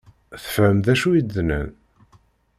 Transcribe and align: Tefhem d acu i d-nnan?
Tefhem 0.41 0.77
d 0.85 0.87
acu 0.93 1.09
i 1.13 1.21
d-nnan? 1.23 1.69